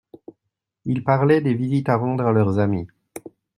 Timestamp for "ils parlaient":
0.85-1.41